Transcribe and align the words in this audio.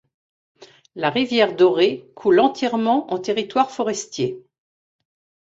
La 0.95 1.11
rivière 1.11 1.55
Doré 1.55 2.09
coule 2.15 2.39
entièrement 2.39 3.13
en 3.13 3.19
territoire 3.19 3.69
forestier. 3.69 4.43